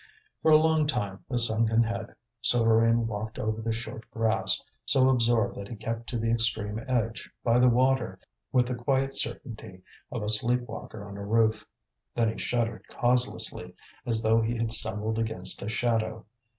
For 0.41 0.49
a 0.49 0.57
long 0.57 0.87
time, 0.87 1.23
with 1.29 1.41
sunken 1.41 1.83
head, 1.83 2.15
Souvarine 2.41 3.05
walked 3.05 3.37
over 3.37 3.61
the 3.61 3.71
short 3.71 4.09
grass, 4.09 4.59
so 4.83 5.07
absorbed 5.11 5.55
that 5.59 5.67
he 5.67 5.75
kept 5.75 6.07
to 6.09 6.17
the 6.17 6.31
extreme 6.31 6.83
edge, 6.87 7.29
by 7.43 7.59
the 7.59 7.69
water, 7.69 8.17
with 8.51 8.65
the 8.65 8.73
quiet 8.73 9.15
certainty 9.15 9.83
of 10.11 10.23
a 10.23 10.29
sleep 10.29 10.61
walker 10.61 11.07
on 11.07 11.17
a 11.17 11.23
roof. 11.23 11.67
Then 12.15 12.31
he 12.31 12.39
shuddered 12.39 12.87
causelessly, 12.87 13.75
as 14.03 14.23
though 14.23 14.41
he 14.41 14.55
had 14.57 14.73
stumbled 14.73 15.19
against 15.19 15.61
a 15.61 15.69
shadow. 15.69 16.25